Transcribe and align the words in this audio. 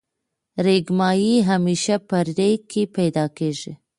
ریګ 0.65 0.85
ماهی 0.99 1.35
همیشه 1.49 1.95
په 2.07 2.17
ریګ 2.37 2.59
کی 2.71 2.81
پیدا 2.95 3.25
کیږی. 3.37 3.71